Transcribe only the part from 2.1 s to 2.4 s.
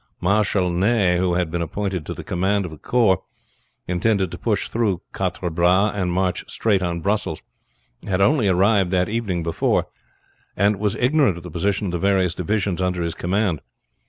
the